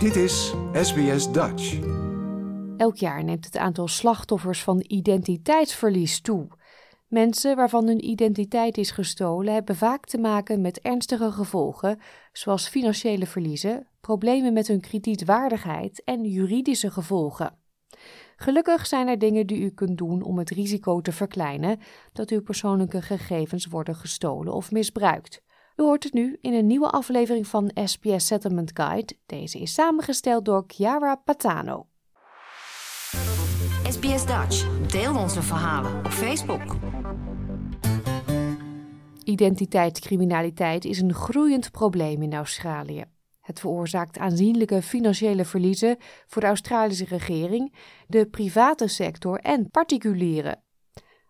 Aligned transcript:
Dit 0.00 0.16
is 0.16 0.54
SBS 0.72 1.32
Dutch. 1.32 1.78
Elk 2.76 2.96
jaar 2.96 3.24
neemt 3.24 3.44
het 3.44 3.56
aantal 3.56 3.88
slachtoffers 3.88 4.62
van 4.62 4.84
identiteitsverlies 4.86 6.20
toe. 6.20 6.48
Mensen 7.08 7.56
waarvan 7.56 7.86
hun 7.86 8.04
identiteit 8.04 8.78
is 8.78 8.90
gestolen 8.90 9.54
hebben 9.54 9.76
vaak 9.76 10.06
te 10.06 10.18
maken 10.18 10.60
met 10.60 10.80
ernstige 10.80 11.32
gevolgen, 11.32 11.98
zoals 12.32 12.68
financiële 12.68 13.26
verliezen, 13.26 13.88
problemen 14.00 14.52
met 14.52 14.66
hun 14.66 14.80
kredietwaardigheid 14.80 16.02
en 16.04 16.24
juridische 16.24 16.90
gevolgen. 16.90 17.58
Gelukkig 18.36 18.86
zijn 18.86 19.08
er 19.08 19.18
dingen 19.18 19.46
die 19.46 19.60
u 19.60 19.70
kunt 19.70 19.98
doen 19.98 20.22
om 20.22 20.38
het 20.38 20.50
risico 20.50 21.00
te 21.00 21.12
verkleinen 21.12 21.78
dat 22.12 22.30
uw 22.30 22.42
persoonlijke 22.42 23.02
gegevens 23.02 23.66
worden 23.66 23.94
gestolen 23.94 24.52
of 24.52 24.70
misbruikt. 24.70 25.42
U 25.80 25.82
hoort 25.82 26.04
het 26.04 26.12
nu 26.12 26.38
in 26.40 26.52
een 26.52 26.66
nieuwe 26.66 26.90
aflevering 26.90 27.46
van 27.46 27.70
SPS 27.84 28.26
Settlement 28.26 28.70
Guide. 28.74 29.14
Deze 29.26 29.58
is 29.58 29.72
samengesteld 29.72 30.44
door 30.44 30.64
Chiara 30.66 31.14
Patano. 31.14 31.86
SBS 33.88 34.26
Dutch. 34.26 34.86
Deel 34.90 35.16
onze 35.16 35.42
verhalen 35.42 35.98
op 35.98 36.06
Facebook. 36.06 36.76
Identiteitscriminaliteit 39.24 40.84
is 40.84 41.00
een 41.00 41.14
groeiend 41.14 41.70
probleem 41.70 42.22
in 42.22 42.34
Australië. 42.34 43.04
Het 43.40 43.60
veroorzaakt 43.60 44.18
aanzienlijke 44.18 44.82
financiële 44.82 45.44
verliezen 45.44 45.96
voor 46.26 46.42
de 46.42 46.48
Australische 46.48 47.04
regering, 47.04 47.74
de 48.06 48.26
private 48.26 48.86
sector 48.86 49.38
en 49.38 49.70
particulieren. 49.70 50.62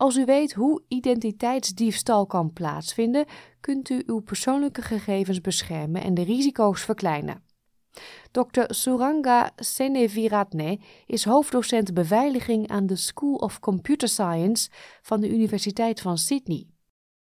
Als 0.00 0.16
u 0.16 0.24
weet 0.24 0.52
hoe 0.52 0.82
identiteitsdiefstal 0.88 2.26
kan 2.26 2.52
plaatsvinden, 2.52 3.24
kunt 3.60 3.88
u 3.90 4.02
uw 4.06 4.20
persoonlijke 4.20 4.82
gegevens 4.82 5.40
beschermen 5.40 6.02
en 6.02 6.14
de 6.14 6.22
risico's 6.22 6.82
verkleinen. 6.82 7.42
Dr. 8.30 8.62
Suranga 8.66 9.50
Seneviratne 9.56 10.78
is 11.06 11.24
hoofddocent 11.24 11.94
beveiliging 11.94 12.68
aan 12.68 12.86
de 12.86 12.96
School 12.96 13.34
of 13.34 13.60
Computer 13.60 14.08
Science 14.08 14.70
van 15.02 15.20
de 15.20 15.28
Universiteit 15.30 16.00
van 16.00 16.18
Sydney. 16.18 16.66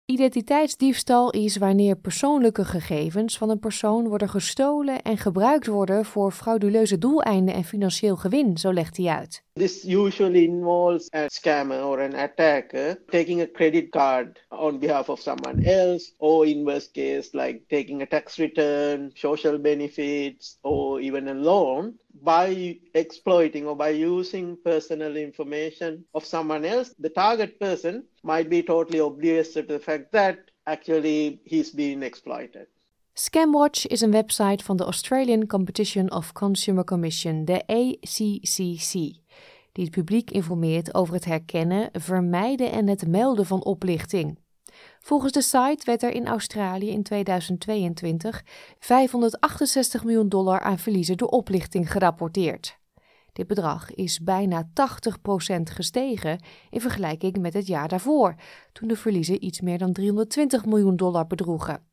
Identiteitsdiefstal 0.09 1.31
is 1.31 1.57
wanneer 1.57 1.95
persoonlijke 1.95 2.65
gegevens 2.65 3.37
van 3.37 3.49
een 3.49 3.59
persoon 3.59 4.07
worden 4.07 4.29
gestolen 4.29 5.01
en 5.01 5.17
gebruikt 5.17 5.67
worden 5.67 6.05
voor 6.05 6.31
frauduleuze 6.31 6.97
doeleinden 6.97 7.53
en 7.53 7.63
financieel 7.63 8.15
gewin, 8.15 8.57
zo 8.57 8.73
legt 8.73 8.97
hij 8.97 9.05
uit. 9.05 9.43
This 9.53 9.83
usually 9.83 10.43
involves 10.43 11.13
a 11.13 11.27
scammer 11.27 11.85
or 11.85 11.99
an 11.99 12.13
attacker 12.13 13.01
taking 13.05 13.41
a 13.41 13.47
credit 13.53 13.89
card 13.89 14.45
on 14.49 14.79
behalf 14.79 15.09
of 15.09 15.19
someone 15.19 15.63
else, 15.63 16.13
or 16.17 16.45
in 16.45 16.63
worst 16.63 16.91
case, 16.91 17.29
like 17.31 17.61
taking 17.67 18.01
a 18.01 18.05
tax 18.05 18.37
return, 18.37 19.11
social 19.13 19.59
benefits, 19.59 20.57
or 20.61 20.99
even 20.99 21.27
a 21.27 21.33
loan 21.33 21.93
by 22.23 22.79
exploiting 22.91 23.67
or 23.67 23.75
by 23.75 23.89
using 23.89 24.57
personal 24.63 25.15
information 25.15 26.05
of 26.11 26.25
someone 26.25 26.65
else. 26.65 26.93
The 26.99 27.09
target 27.09 27.59
person 27.59 28.03
might 28.23 28.49
be 28.49 28.63
totally 28.63 28.99
oblivious 28.99 29.53
to 29.53 29.63
the 29.63 29.79
fact 29.79 30.11
that 30.11 30.37
actually 30.65 31.41
he's 31.43 31.71
being 31.71 32.03
exploited. 32.03 32.67
Scamwatch 33.13 33.85
is 33.85 34.01
een 34.01 34.11
website 34.11 34.63
van 34.63 34.77
de 34.77 34.83
Australian 34.83 35.47
Competition 35.47 36.11
of 36.11 36.31
Consumer 36.31 36.83
Commission, 36.83 37.45
de 37.45 37.67
ACCC, 37.67 38.93
die 39.71 39.83
het 39.83 39.91
publiek 39.91 40.31
informeert 40.31 40.93
over 40.93 41.13
het 41.13 41.25
herkennen, 41.25 41.89
vermijden 41.93 42.71
en 42.71 42.87
het 42.87 43.07
melden 43.07 43.45
van 43.45 43.63
oplichting. 43.63 44.37
Volgens 44.99 45.31
de 45.31 45.41
site 45.41 45.85
werd 45.85 46.03
er 46.03 46.11
in 46.11 46.27
Australië 46.27 46.89
in 46.89 47.03
2022 47.03 48.43
568 48.79 50.03
miljoen 50.03 50.29
dollar 50.29 50.59
aan 50.59 50.79
verliezen 50.79 51.17
door 51.17 51.27
oplichting 51.27 51.91
gerapporteerd. 51.91 52.77
Dit 53.33 53.47
bedrag 53.47 53.93
is 53.93 54.19
bijna 54.19 54.69
80% 54.69 54.69
gestegen 55.63 56.43
in 56.69 56.81
vergelijking 56.81 57.37
met 57.37 57.53
het 57.53 57.67
jaar 57.67 57.87
daarvoor, 57.87 58.35
toen 58.73 58.87
de 58.87 58.95
verliezen 58.95 59.45
iets 59.45 59.61
meer 59.61 59.77
dan 59.77 59.93
320 59.93 60.65
miljoen 60.65 60.95
dollar 60.95 61.27
bedroegen. 61.27 61.87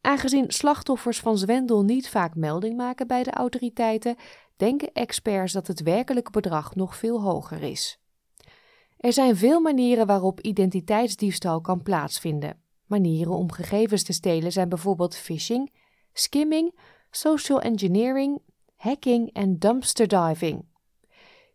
Aangezien 0.00 0.44
slachtoffers 0.50 1.20
van 1.20 1.38
zwendel 1.38 1.82
niet 1.82 2.08
vaak 2.08 2.34
melding 2.34 2.76
maken 2.76 3.06
bij 3.06 3.22
de 3.22 3.30
autoriteiten, 3.30 4.16
denken 4.56 4.92
experts 4.92 5.52
dat 5.52 5.66
het 5.66 5.82
werkelijke 5.82 6.30
bedrag 6.30 6.74
nog 6.74 6.96
veel 6.96 7.22
hoger 7.22 7.62
is. 7.62 7.98
Er 9.04 9.12
zijn 9.12 9.36
veel 9.36 9.60
manieren 9.60 10.06
waarop 10.06 10.40
identiteitsdiefstal 10.40 11.60
kan 11.60 11.82
plaatsvinden. 11.82 12.56
Manieren 12.86 13.32
om 13.32 13.52
gegevens 13.52 14.02
te 14.02 14.12
stelen 14.12 14.52
zijn 14.52 14.68
bijvoorbeeld 14.68 15.16
phishing, 15.16 15.74
skimming, 16.12 16.78
social 17.10 17.60
engineering, 17.60 18.38
hacking 18.76 19.32
en 19.32 19.58
dumpster 19.58 20.08
diving. 20.08 20.64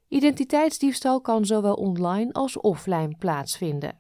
Identiteitsdiefstal 0.08 1.22
kan 1.22 1.46
zowel 1.46 1.74
online 1.74 2.32
als 2.32 2.59
offline 2.59 3.16
plaatsvinden. 3.18 3.98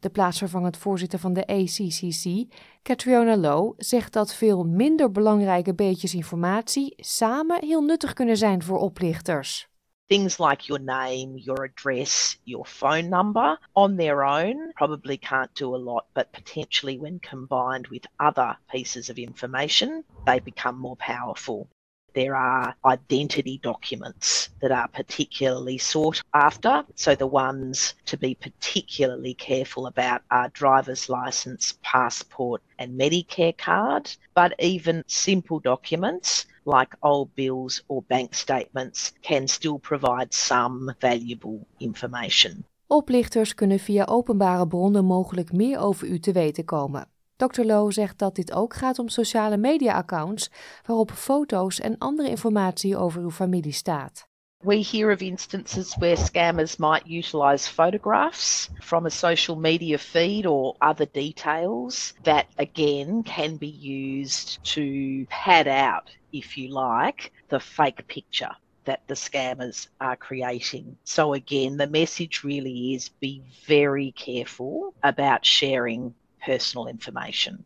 De 0.00 0.10
plaatsvervangend 0.10 0.76
voorzitter 0.76 1.18
van 1.18 1.32
de 1.32 1.46
ACCC, 1.46 2.54
Catriona 2.82 3.36
Lowe, 3.36 3.74
zegt 3.76 4.12
dat 4.12 4.34
veel 4.34 4.64
minder 4.64 5.10
belangrijke 5.10 5.74
beetjes 5.74 6.14
informatie 6.14 6.94
samen 6.96 7.64
heel 7.64 7.82
nuttig 7.82 8.12
kunnen 8.12 8.36
zijn 8.36 8.62
voor 8.62 8.78
oplichters. 8.78 9.68
Things 10.08 10.38
like 10.38 10.68
your 10.68 10.78
name, 10.78 11.36
your 11.36 11.64
address, 11.64 12.36
your 12.44 12.64
phone 12.64 13.10
number 13.10 13.58
on 13.74 13.96
their 13.96 14.24
own 14.24 14.72
probably 14.74 15.16
can't 15.16 15.52
do 15.54 15.74
a 15.74 15.76
lot, 15.76 16.06
but 16.14 16.32
potentially 16.32 16.96
when 16.96 17.18
combined 17.18 17.88
with 17.88 18.06
other 18.20 18.56
pieces 18.70 19.10
of 19.10 19.18
information, 19.18 20.04
they 20.24 20.38
become 20.38 20.78
more 20.78 20.96
powerful. 20.96 21.68
there 22.16 22.34
are 22.34 22.74
identity 22.86 23.58
documents 23.62 24.48
that 24.62 24.72
are 24.72 24.88
particularly 24.88 25.76
sought 25.76 26.22
after. 26.32 26.82
So, 26.94 27.14
the 27.14 27.26
ones 27.26 27.92
to 28.06 28.16
be 28.16 28.34
particularly 28.34 29.34
careful 29.34 29.86
about 29.86 30.22
are 30.30 30.48
driver's 30.48 31.10
license, 31.10 31.78
passport, 31.82 32.62
and 32.78 32.98
Medicare 32.98 33.56
card, 33.58 34.10
but 34.34 34.54
even 34.58 35.04
simple 35.06 35.60
documents 35.60 36.46
like 36.66 36.96
old 37.00 37.34
bills 37.34 37.82
or 37.86 38.02
bank 38.06 38.34
statements 38.34 39.12
can 39.20 39.48
still 39.48 39.78
provide 39.78 40.34
some 40.34 40.94
valuable 40.98 41.66
information. 41.76 42.64
Oplichters 42.86 43.54
kunnen 43.54 43.78
via 43.78 44.06
openbare 44.06 44.66
bronnen 44.66 45.04
mogelijk 45.04 45.52
meer 45.52 45.78
over 45.78 46.08
u 46.08 46.18
te 46.18 46.32
weten 46.32 46.64
komen. 46.64 47.08
Dr. 47.36 47.64
Low 47.64 47.92
zegt 47.92 48.18
dat 48.18 48.34
dit 48.34 48.52
ook 48.52 48.74
gaat 48.74 48.98
om 48.98 49.08
sociale 49.08 49.56
media-accounts 49.56 50.50
waarop 50.86 51.10
foto's 51.10 51.80
en 51.80 51.98
andere 51.98 52.28
informatie 52.28 52.96
over 52.96 53.22
uw 53.22 53.30
familie 53.30 53.72
staat. 53.72 54.28
We 54.64 54.76
hear 54.76 55.12
of 55.12 55.20
instances 55.20 55.94
where 55.98 56.16
scammers 56.16 56.76
might 56.78 57.06
utilize 57.06 57.68
photographs 57.68 58.70
from 58.80 59.04
a 59.06 59.10
social 59.10 59.56
media 59.56 59.98
feed 59.98 60.46
or 60.46 60.74
other 60.78 61.06
details 61.12 62.14
that 62.22 62.46
again 62.56 63.22
can 63.22 63.58
be 63.58 63.68
used 63.68 64.58
to 64.74 65.26
pad 65.28 65.66
out, 65.68 66.10
if 66.36 66.54
you 66.54 66.68
like, 66.68 67.30
the 67.48 67.60
fake 67.60 68.06
picture 68.06 68.56
that 68.84 69.00
the 69.06 69.14
scammers 69.14 69.88
are 69.96 70.16
creating. 70.16 70.96
So, 71.02 71.32
again, 71.32 71.76
the 71.76 71.88
message 71.90 72.40
really 72.42 72.94
is 72.94 73.10
be 73.18 73.42
very 73.66 74.12
careful 74.12 74.94
about 75.00 75.46
sharing 75.46 76.14
personal 76.38 76.88
information. 76.88 77.64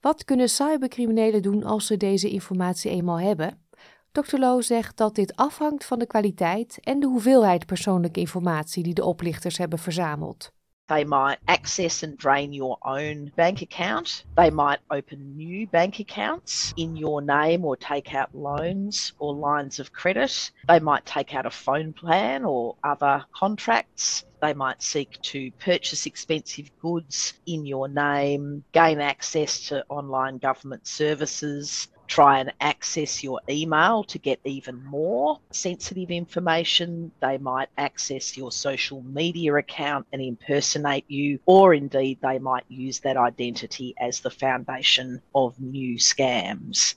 Wat 0.00 0.24
kunnen 0.24 0.48
cybercriminelen 0.48 1.42
doen 1.42 1.64
als 1.64 1.86
ze 1.86 1.96
deze 1.96 2.30
informatie 2.30 2.90
eenmaal 2.90 3.18
hebben? 3.18 3.64
Dr. 4.12 4.38
Low 4.38 4.62
zegt 4.62 4.96
dat 4.96 5.14
dit 5.14 5.36
afhangt 5.36 5.84
van 5.84 5.98
de 5.98 6.06
kwaliteit 6.06 6.78
en 6.80 7.00
de 7.00 7.06
hoeveelheid 7.06 7.66
persoonlijke 7.66 8.20
informatie 8.20 8.82
die 8.82 8.94
de 8.94 9.04
oplichters 9.04 9.58
hebben 9.58 9.78
verzameld. 9.78 10.52
They 10.88 11.02
might 11.02 11.38
access 11.48 12.04
and 12.04 12.16
drain 12.16 12.52
your 12.52 12.78
own 12.84 13.32
bank 13.36 13.60
account. 13.60 14.24
They 14.36 14.50
might 14.50 14.78
open 14.88 15.36
new 15.36 15.66
bank 15.66 15.98
accounts 15.98 16.72
in 16.76 16.96
your 16.96 17.20
name 17.20 17.64
or 17.64 17.76
take 17.76 18.14
out 18.14 18.32
loans 18.32 19.12
or 19.18 19.34
lines 19.34 19.80
of 19.80 19.92
credit. 19.92 20.52
They 20.68 20.78
might 20.78 21.04
take 21.04 21.34
out 21.34 21.44
a 21.44 21.50
phone 21.50 21.92
plan 21.92 22.44
or 22.44 22.76
other 22.84 23.24
contracts. 23.34 24.24
They 24.40 24.54
might 24.54 24.80
seek 24.80 25.20
to 25.22 25.50
purchase 25.58 26.06
expensive 26.06 26.70
goods 26.80 27.34
in 27.46 27.66
your 27.66 27.88
name, 27.88 28.62
gain 28.72 29.00
access 29.00 29.68
to 29.68 29.84
online 29.88 30.38
government 30.38 30.86
services, 30.86 31.88
try 32.06 32.38
and 32.40 32.52
access 32.60 33.22
your 33.22 33.40
email 33.48 34.04
to 34.04 34.18
get 34.18 34.38
even 34.44 34.84
more 34.84 35.38
sensitive 35.50 36.10
information. 36.10 37.10
They 37.20 37.38
might 37.38 37.68
access 37.76 38.36
your 38.36 38.52
social 38.52 39.02
media 39.02 39.54
account 39.54 40.06
and 40.12 40.22
impersonate 40.22 41.04
you, 41.08 41.38
or 41.44 41.74
indeed, 41.74 42.18
they 42.20 42.38
might 42.38 42.64
use 42.68 43.00
that 43.00 43.16
identity 43.16 43.94
as 43.98 44.20
the 44.20 44.30
foundation 44.30 45.20
of 45.32 45.54
new 45.58 45.98
scams. 45.98 46.96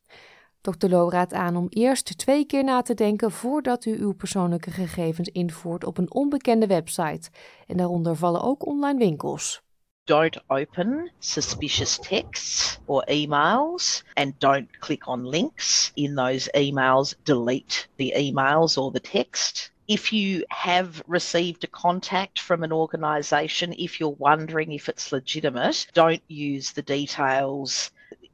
Dr. 0.62 0.90
Low 0.90 1.10
raadt 1.10 1.34
aan 1.34 1.56
om 1.56 1.68
eerst 1.70 2.18
twee 2.18 2.46
keer 2.46 2.64
na 2.64 2.82
te 2.82 2.94
denken 2.94 3.32
voordat 3.32 3.86
u 3.86 4.00
uw 4.00 4.14
persoonlijke 4.14 4.72
gegevens 4.72 5.30
invoert 5.30 5.84
op 5.84 5.98
een 5.98 6.14
onbekende 6.14 6.68
website. 6.68 7.30
En 7.68 7.78
daaronder 7.78 8.16
vallen 8.16 8.42
ook 8.42 8.66
online 8.66 9.00
winkels. 9.00 9.62
Don't 10.10 10.38
open 10.50 11.08
suspicious 11.20 12.00
texts 12.00 12.80
or 12.88 13.04
emails 13.10 14.02
and 14.18 14.38
don't 14.40 14.68
click 14.82 15.08
on 15.08 15.24
links 15.24 15.94
in 15.98 16.16
those 16.16 16.50
emails. 16.56 17.14
Delete 17.26 17.88
the 17.98 18.12
emails 18.18 18.76
or 18.76 18.90
the 18.90 19.00
text. 19.00 19.70
If 19.88 20.12
you 20.12 20.46
have 20.50 21.04
received 21.06 21.64
a 21.64 21.68
contact 21.68 22.40
from 22.40 22.64
an 22.64 22.72
organisation, 22.74 23.72
if 23.78 24.00
you're 24.00 24.10
wondering 24.18 24.72
if 24.72 24.90
it's 24.90 25.12
legitimate, 25.12 25.86
don't 25.94 26.24
use 26.28 26.72
the 26.72 26.82
details 26.82 27.92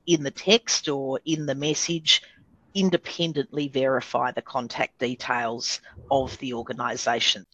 in 0.08 0.24
the 0.24 0.32
text 0.32 0.88
or 0.88 1.20
in 1.26 1.46
the 1.46 1.56
message. 1.56 2.22
Independently 2.74 3.68
verify 3.68 4.32
the 4.32 4.42
contact 4.42 4.98
details 5.00 5.82
of 6.10 6.38
the 6.38 6.54
organisation. 6.54 7.46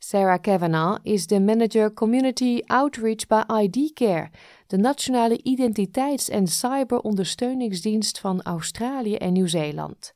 Sarah 0.00 0.40
Kavanagh 0.40 0.98
is 1.02 1.26
de 1.26 1.40
manager 1.40 1.92
Community 1.92 2.62
Outreach 2.66 3.26
bij 3.26 3.44
ID 3.62 3.92
Care, 3.92 4.30
de 4.66 4.76
nationale 4.76 5.42
identiteits- 5.42 6.28
en 6.28 6.46
cyberondersteuningsdienst 6.46 8.20
van 8.20 8.42
Australië 8.42 9.14
en 9.14 9.32
Nieuw-Zeeland. 9.32 10.14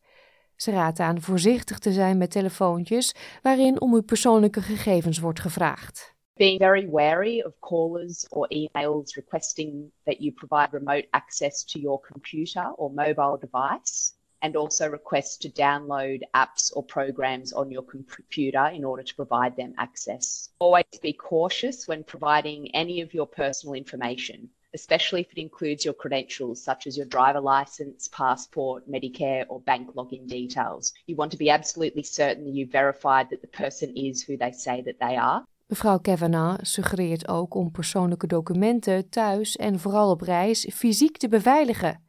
Ze 0.56 0.70
raadt 0.70 1.00
aan 1.00 1.20
voorzichtig 1.20 1.79
te 1.79 1.93
zijn 1.93 2.19
met 2.19 2.31
telefoontjes 2.31 3.14
waarin 3.43 3.81
om 3.81 3.94
uw 3.94 4.02
persoonlijke 4.02 4.62
gegevens 4.62 5.19
wordt 5.19 5.40
gevraagd. 5.40 6.14
Being 6.34 6.58
very 6.58 6.90
wary 6.90 7.40
of 7.40 7.52
callers 7.61 8.29
or 8.29 8.46
emails 8.49 9.14
requesting 9.14 9.90
that 10.05 10.17
you 10.19 10.32
provide 10.32 10.79
remote 10.79 11.06
access 11.11 11.64
to 11.64 11.79
your 11.79 12.00
computer 12.11 12.73
or 12.75 12.93
mobile 12.93 13.38
device. 13.40 14.20
And 14.43 14.56
also 14.56 14.89
request 14.89 15.43
to 15.43 15.49
download 15.49 16.21
apps 16.35 16.73
or 16.75 16.83
programs 16.83 17.53
on 17.53 17.71
your 17.71 17.83
computer 17.83 18.67
in 18.67 18.85
order 18.85 19.03
to 19.03 19.15
provide 19.15 19.56
them 19.56 19.73
access. 19.79 20.50
Always 20.59 20.85
be 21.00 21.12
cautious 21.12 21.89
when 21.89 22.05
providing 22.05 22.75
any 22.75 23.00
of 23.00 23.15
your 23.15 23.27
personal 23.27 23.75
information, 23.75 24.50
especially 24.75 25.21
if 25.21 25.33
it 25.33 25.39
includes 25.39 25.85
your 25.85 25.94
credentials 25.94 26.62
such 26.62 26.87
as 26.87 26.97
your 26.97 27.06
driver 27.06 27.41
license, 27.41 28.09
passport, 28.09 28.91
Medicare, 28.91 29.44
or 29.49 29.61
bank 29.61 29.94
login 29.94 30.27
details. 30.27 30.93
You 31.06 31.17
want 31.17 31.31
to 31.33 31.39
be 31.39 31.50
absolutely 31.50 32.03
certain 32.03 32.44
that 32.44 32.55
you've 32.55 32.73
verified 32.73 33.31
that 33.31 33.41
the 33.41 33.49
person 33.49 33.97
is 33.97 34.23
who 34.23 34.37
they 34.37 34.53
say 34.53 34.83
that 34.83 34.99
they 34.99 35.17
are. 35.17 35.44
Mevrouw 35.73 36.00
Kavanagh 36.00 36.59
suggereert 36.62 37.29
ook 37.29 37.55
om 37.55 37.71
persoonlijke 37.71 38.27
documenten 38.27 39.09
thuis 39.09 39.56
en 39.56 39.79
vooral 39.79 40.11
op 40.11 40.21
reis 40.21 40.71
fysiek 40.75 41.17
te 41.17 41.29
beveiligen. 41.29 42.03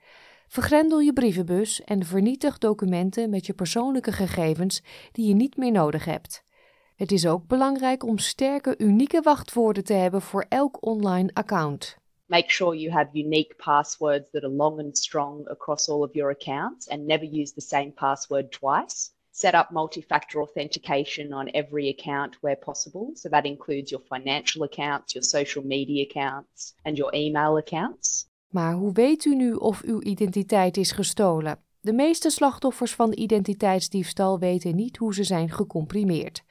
Vergrendel 0.53 0.99
je 0.99 1.13
brievenbus 1.13 1.83
en 1.83 2.05
vernietig 2.05 2.57
documenten 2.57 3.29
met 3.29 3.45
je 3.45 3.53
persoonlijke 3.53 4.11
gegevens 4.11 4.81
die 5.11 5.27
je 5.27 5.33
niet 5.33 5.57
meer 5.57 5.71
nodig 5.71 6.05
hebt. 6.05 6.43
Het 6.95 7.11
is 7.11 7.27
ook 7.27 7.47
belangrijk 7.47 8.03
om 8.03 8.17
sterke, 8.17 8.75
unieke 8.77 9.21
wachtwoorden 9.21 9.83
te 9.83 9.93
hebben 9.93 10.21
voor 10.21 10.45
elk 10.49 10.85
online 10.85 11.29
account. 11.33 11.97
Make 12.25 12.51
sure 12.51 12.77
you 12.77 12.91
have 12.91 13.09
unique 13.13 13.55
passwords 13.55 14.29
that 14.31 14.43
are 14.43 14.53
long 14.53 14.79
and 14.79 14.97
strong 14.97 15.47
across 15.47 15.89
all 15.89 16.01
of 16.01 16.13
your 16.13 16.31
accounts 16.31 16.89
and 16.89 17.05
never 17.05 17.27
use 17.27 17.53
the 17.53 17.61
same 17.61 17.91
password 17.91 18.51
twice. 18.51 19.09
Set 19.31 19.53
up 19.53 19.69
multi-factor 19.69 20.41
authentication 20.41 21.33
on 21.33 21.47
every 21.47 21.89
account 21.89 22.37
where 22.41 22.57
possible. 22.65 23.11
So 23.13 23.29
that 23.29 23.45
includes 23.45 23.91
your 23.91 24.01
financial 24.09 24.63
accounts, 24.63 25.13
your 25.13 25.23
social 25.23 25.63
media 25.63 26.05
accounts, 26.09 26.73
and 26.83 26.97
your 26.97 27.11
email 27.15 27.57
accounts. 27.57 28.27
Maar 28.53 28.73
hoe 28.73 28.91
weet 28.91 29.25
u 29.25 29.35
nu 29.35 29.53
of 29.53 29.81
uw 29.81 30.01
identiteit 30.01 30.77
is 30.77 30.91
gestolen? 30.91 31.59
De 31.81 31.93
meeste 31.93 32.29
slachtoffers 32.29 32.95
van 32.95 33.17
identiteitsdiefstal 33.17 34.39
weten 34.39 34.75
niet 34.75 34.97
hoe 34.97 35.13
ze 35.13 35.23
zijn 35.23 35.49
gecomprimeerd. 35.49 36.43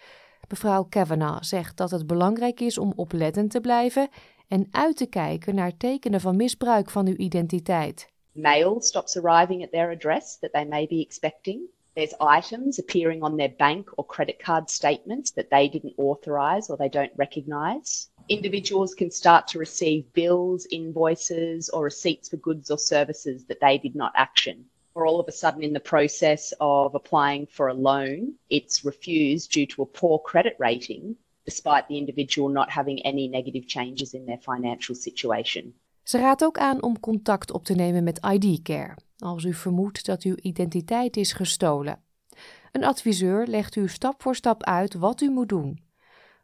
Mevrouw 0.48 0.84
Kavanagh 0.84 1.42
zegt 1.42 1.76
dat 1.76 1.90
het 1.90 2.06
belangrijk 2.06 2.60
is 2.60 2.78
om 2.78 2.92
oplettend 2.96 3.50
te 3.50 3.60
blijven 3.60 4.08
en 4.48 4.66
uit 4.70 4.96
te 4.96 5.06
kijken 5.06 5.54
naar 5.54 5.76
tekenen 5.76 6.20
van 6.20 6.36
misbruik 6.36 6.90
van 6.90 7.06
uw 7.06 7.16
identiteit. 7.16 8.08
Mail 8.32 8.80
stops 8.80 9.16
arriving 9.16 9.62
at 9.62 9.70
their 9.70 9.90
address 9.90 10.38
that 10.38 10.52
they 10.52 10.64
may 10.64 10.86
be 10.86 11.00
expecting. 11.00 11.60
There's 11.92 12.14
items 12.38 12.80
appearing 12.80 13.22
on 13.22 13.36
their 13.36 13.54
bank 13.56 13.92
or 13.94 14.06
credit 14.06 14.42
card 14.42 14.70
statements 14.70 15.32
that 15.32 15.50
they 15.50 15.68
didn't 15.68 15.98
authorize 15.98 16.72
or 16.72 16.76
they 16.76 16.88
don't 16.88 17.12
recognize. 17.16 18.10
Individuals 18.28 18.94
can 18.94 19.10
start 19.10 19.48
to 19.48 19.58
receive 19.58 20.12
bills, 20.12 20.66
invoices, 20.70 21.68
or 21.68 21.84
receipts 21.84 22.28
for 22.28 22.36
goods 22.36 22.70
or 22.70 22.78
services 22.78 23.44
that 23.44 23.60
they 23.60 23.78
did 23.78 23.94
not 23.94 24.12
action. 24.14 24.64
Or 24.94 25.06
all 25.06 25.20
of 25.20 25.28
a 25.28 25.32
sudden, 25.32 25.62
in 25.62 25.72
the 25.72 25.80
process 25.80 26.54
of 26.58 26.94
applying 26.94 27.46
for 27.46 27.68
a 27.68 27.74
loan, 27.74 28.34
it's 28.48 28.84
refused 28.84 29.50
due 29.52 29.66
to 29.66 29.82
a 29.82 29.86
poor 29.86 30.18
credit 30.18 30.54
rating, 30.58 31.16
despite 31.44 31.88
the 31.88 31.98
individual 31.98 32.48
not 32.48 32.70
having 32.70 33.00
any 33.04 33.28
negative 33.28 33.64
changes 33.66 34.14
in 34.14 34.26
their 34.26 34.40
financial 34.40 34.94
situation. 34.94 35.74
Ze 36.02 36.18
raadt 36.18 36.44
ook 36.44 36.58
aan 36.58 36.82
om 36.82 37.00
contact 37.00 37.52
op 37.52 37.64
te 37.64 37.74
nemen 37.74 38.04
met 38.04 38.26
ID 38.32 38.62
Care 38.62 38.96
als 39.18 39.44
u 39.44 39.54
vermoedt 39.54 40.06
dat 40.06 40.22
uw 40.22 40.36
identiteit 40.42 41.16
is 41.16 41.32
gestolen. 41.32 42.02
Een 42.72 42.84
adviseur 42.84 43.46
legt 43.46 43.76
u 43.76 43.88
stap 43.88 44.22
voor 44.22 44.34
stap 44.34 44.64
uit 44.64 44.94
wat 44.94 45.20
u 45.20 45.30
moet 45.30 45.48
doen. 45.48 45.80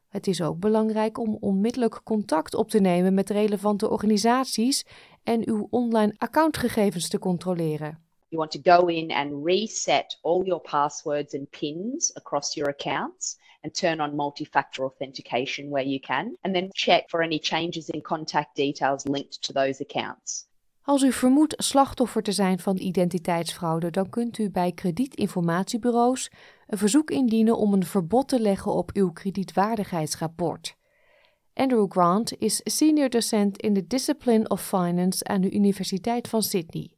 Het 0.08 0.26
is 0.26 0.42
ook 0.42 0.58
belangrijk 0.58 1.18
om 1.18 1.36
onmiddellijk 1.40 2.00
contact 2.04 2.54
op 2.54 2.70
te 2.70 2.80
nemen 2.80 3.14
met 3.14 3.30
relevante 3.30 3.90
organisaties 3.90 4.86
en 5.22 5.48
uw 5.48 5.66
online 5.70 6.14
accountgegevens 6.16 7.08
te 7.08 7.18
controleren. 7.18 8.06
You 8.28 8.40
want 8.40 8.50
to 8.50 8.76
go 8.76 8.86
in 8.86 9.12
and 9.12 9.44
reset 9.44 10.18
all 10.22 10.44
your 10.44 10.60
passwords 10.60 11.34
and 11.34 11.50
pins 11.50 12.14
across 12.14 12.54
your 12.54 12.70
accounts 12.70 13.38
and 13.62 13.74
turn 13.74 14.00
on 14.00 14.14
multi-factor 14.14 14.84
authentication 14.84 15.70
where 15.70 15.86
you 15.86 16.00
can 16.00 16.36
and 16.42 16.54
then 16.54 16.68
check 16.72 17.08
for 17.08 17.22
any 17.22 17.38
changes 17.38 17.88
in 17.88 18.00
contact 18.02 18.54
details 18.54 19.06
linked 19.06 19.42
to 19.42 19.52
those 19.52 19.80
accounts. 19.80 20.47
Als 20.88 21.02
u 21.02 21.12
vermoedt 21.12 21.54
slachtoffer 21.56 22.22
te 22.22 22.32
zijn 22.32 22.58
van 22.58 22.78
identiteitsfraude, 22.78 23.90
dan 23.90 24.08
kunt 24.08 24.38
u 24.38 24.50
bij 24.50 24.72
kredietinformatiebureaus 24.72 26.30
een 26.66 26.78
verzoek 26.78 27.10
indienen 27.10 27.56
om 27.56 27.72
een 27.72 27.86
verbod 27.86 28.28
te 28.28 28.40
leggen 28.40 28.72
op 28.72 28.90
uw 28.92 29.12
kredietwaardigheidsrapport. 29.12 30.76
Andrew 31.54 31.90
Grant 31.90 32.38
is 32.38 32.60
senior 32.64 33.08
docent 33.08 33.60
in 33.60 33.72
de 33.72 33.86
Discipline 33.86 34.48
of 34.48 34.66
Finance 34.66 35.24
aan 35.24 35.40
de 35.40 35.50
Universiteit 35.50 36.28
van 36.28 36.42
Sydney. 36.42 36.90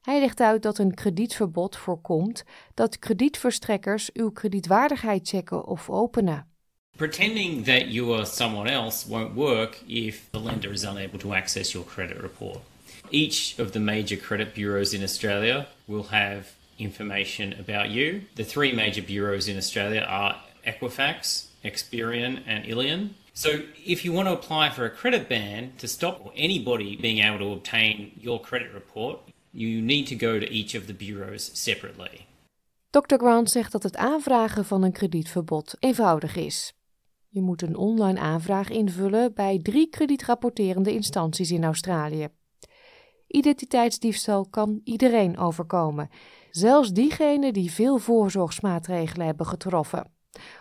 Hij 0.00 0.20
legt 0.20 0.40
uit 0.40 0.62
dat 0.62 0.78
een 0.78 0.94
kredietverbod 0.94 1.76
voorkomt 1.76 2.44
dat 2.74 2.98
kredietverstrekkers 2.98 4.12
uw 4.12 4.30
kredietwaardigheid 4.30 5.28
checken 5.28 5.66
of 5.66 5.90
openen. 5.90 6.46
Pretending 6.96 7.64
that 7.64 7.92
you 7.92 8.14
are 8.14 8.24
someone 8.24 8.70
else 8.70 9.08
won't 9.08 9.34
work 9.34 9.82
if 9.86 10.28
the 10.30 10.42
lender 10.42 10.70
is 10.70 10.82
unable 10.82 11.18
to 11.18 11.34
access 11.34 11.72
your 11.72 11.86
credit 11.86 12.20
report. 12.20 12.70
Each 13.10 13.58
of 13.58 13.72
the 13.72 13.80
major 13.80 14.16
credit 14.16 14.54
bureaus 14.54 14.94
in 14.94 15.02
Australia 15.02 15.66
will 15.86 16.04
have 16.04 16.44
information 16.78 17.52
about 17.58 17.90
you. 17.90 18.22
The 18.34 18.44
three 18.44 18.72
major 18.72 19.02
bureaus 19.02 19.48
in 19.48 19.56
Australia 19.56 20.00
are 20.08 20.36
Equifax, 20.66 21.46
Experian, 21.64 22.42
and 22.46 22.64
Ilion. 22.66 23.14
So, 23.34 23.62
if 23.86 24.04
you 24.04 24.12
want 24.12 24.28
to 24.28 24.34
apply 24.34 24.70
for 24.70 24.84
a 24.84 24.90
credit 24.90 25.28
ban 25.28 25.72
to 25.78 25.88
stop 25.88 26.32
anybody 26.36 26.96
being 26.96 27.24
able 27.24 27.38
to 27.38 27.52
obtain 27.52 28.12
your 28.20 28.40
credit 28.40 28.72
report, 28.74 29.20
you 29.52 29.80
need 29.80 30.06
to 30.08 30.14
go 30.14 30.38
to 30.38 30.46
each 30.50 30.74
of 30.74 30.86
the 30.86 30.94
bureaus 30.94 31.50
separately. 31.54 32.26
Dr. 32.90 33.16
Grant 33.16 33.50
zegt 33.50 33.72
dat 33.72 33.82
het 33.82 33.96
aanvragen 33.96 34.64
van 34.64 34.82
een 34.82 34.92
kredietverbod 34.92 35.74
eenvoudig 35.78 36.36
is. 36.36 36.72
Je 37.28 37.40
moet 37.40 37.62
een 37.62 37.76
online 37.76 38.20
aanvraag 38.20 38.68
invullen 38.68 39.34
bij 39.34 39.58
drie 39.62 39.88
kredietrapporterende 39.88 40.92
instanties 40.92 41.50
in 41.50 41.64
Australië. 41.64 42.28
Identiteitsdiefstal 43.32 44.46
kan 44.50 44.80
iedereen 44.84 45.38
overkomen, 45.38 46.10
zelfs 46.50 46.92
diegenen 46.92 47.52
die 47.52 47.72
veel 47.72 47.98
voorzorgsmaatregelen 47.98 49.26
hebben 49.26 49.46
getroffen. 49.46 50.10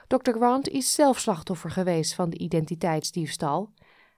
Dr. 0.08 0.32
Grant 0.32 0.70
is 0.70 0.94
zelf 0.94 1.20
slachtoffer 1.20 1.72
geweest 1.72 2.13
van 2.13 2.30
de 2.30 2.38
identiteitsdiefstal. 2.38 3.70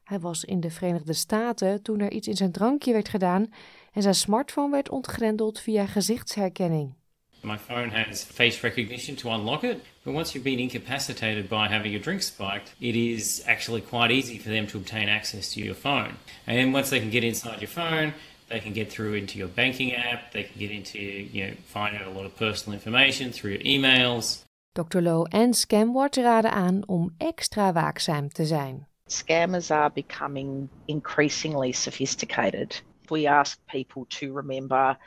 Hij 0.03 0.19
was 0.19 0.43
in 0.43 0.59
de 0.59 0.69
Verenigde 0.69 1.13
Staten 1.13 1.81
toen 1.81 1.99
er 1.99 2.11
iets 2.11 2.27
in 2.27 2.35
zijn 2.35 2.51
drankje 2.51 2.93
werd 2.93 3.09
gedaan 3.09 3.47
en 3.93 4.01
zijn 4.01 4.15
smartphone 4.15 4.71
werd 4.71 4.89
ontgrendeld 4.89 5.59
via 5.59 5.85
gezichtsherkenning. 5.85 6.93
My 7.41 7.57
phone 7.57 7.89
has 7.89 8.23
face 8.23 8.59
recognition 8.61 9.15
to 9.15 9.29
unlock 9.29 9.63
it, 9.63 9.77
but 10.03 10.13
once 10.13 10.31
you've 10.31 10.49
been 10.49 10.59
incapacitated 10.59 11.47
by 11.47 11.67
having 11.67 11.91
your 11.91 12.01
drink 12.01 12.21
spiked, 12.21 12.73
it 12.79 12.95
is 12.95 13.43
actually 13.45 13.81
quite 13.81 14.13
easy 14.13 14.39
for 14.39 14.51
them 14.51 14.65
to 14.67 14.77
obtain 14.77 15.09
access 15.09 15.53
to 15.53 15.59
your 15.59 15.75
phone. 15.75 16.11
And 16.45 16.73
once 16.73 16.89
they 16.89 16.99
can 16.99 17.09
get 17.09 17.23
inside 17.23 17.59
your 17.59 17.71
phone, 17.71 18.13
they 18.53 18.59
can 18.59 18.71
get 18.71 18.91
through 18.91 19.15
into 19.15 19.39
your 19.39 19.47
banking 19.47 19.95
app. 19.95 20.31
They 20.31 20.43
can 20.43 20.59
get 20.59 20.69
into, 20.69 20.99
you 20.99 21.47
know, 21.47 21.53
find 21.65 21.97
out 21.97 22.05
a 22.05 22.11
lot 22.11 22.25
of 22.25 22.35
personal 22.37 22.75
information 22.75 23.31
through 23.31 23.51
your 23.51 23.61
emails. 23.61 24.43
Dr. 24.75 25.01
Low 25.01 25.25
en 25.31 25.53
Scamwatch 25.53 26.17
raden 26.17 26.51
aan 26.51 26.83
om 26.87 27.13
extra 27.17 27.73
waakzaam 27.73 28.29
te 28.29 28.45
zijn. 28.45 28.87
Scammers 29.09 29.71
are 29.71 29.89
becoming 29.89 30.69
increasingly 30.85 31.71
sophisticated. 31.71 32.81
We 33.09 33.27
ask 33.27 33.59
people 33.65 34.05
to 34.19 34.33
remember 34.33 34.97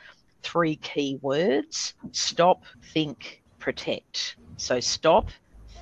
three 0.41 0.75
key 0.75 1.17
words 1.21 1.93
stop, 2.11 2.63
think, 2.93 3.41
protect. 3.59 4.35
So, 4.57 4.79
stop, 4.79 5.29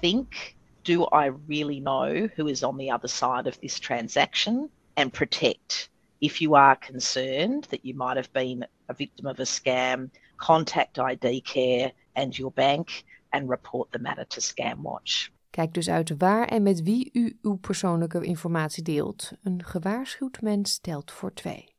think, 0.02 0.56
do 0.84 1.04
I 1.12 1.32
really 1.48 1.80
know 1.80 2.30
who 2.36 2.48
is 2.48 2.64
on 2.64 2.78
the 2.78 2.92
other 2.92 3.08
side 3.08 3.48
of 3.48 3.60
this 3.60 3.80
transaction? 3.80 4.70
and 4.98 5.12
protect. 5.12 5.90
If 6.26 6.42
you 6.42 6.56
are 6.56 6.76
concerned 6.76 7.68
that 7.70 7.80
you 7.84 7.96
might 7.96 8.16
have 8.16 8.32
been 8.32 8.66
a 8.88 8.94
victim 8.94 9.28
of 9.28 9.40
a 9.40 9.46
scam, 9.46 10.10
contact 10.38 10.98
ID 10.98 11.42
Care 11.42 11.92
and 12.16 12.34
your 12.38 12.52
bank 12.52 13.04
and 13.32 13.50
report 13.50 13.92
the 13.92 14.00
matter 14.00 14.26
to 14.28 14.42
Scamwatch. 14.42 15.30
Kijk 15.50 15.74
dus 15.74 15.90
uit 15.90 16.14
waar 16.18 16.48
en 16.48 16.64
met 16.64 16.84
wie 16.84 17.10
u 17.14 17.38
uw 17.42 17.56
persoonlijke 17.56 18.24
informatie 18.24 18.84
deelt. 18.84 19.32
Een 19.44 19.66
gewaarschuwd 19.66 20.42
mens 20.42 20.80
telt 20.80 21.12
voor 21.12 21.34
twee. 21.34 21.74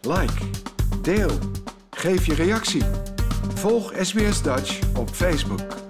Like, 0.00 0.50
deel, 1.02 1.38
geef 1.90 2.26
je 2.26 2.34
reactie. 2.34 2.82
Volg 3.54 3.92
SBS 3.96 4.42
Dutch 4.42 4.98
op 4.98 5.08
Facebook. 5.08 5.89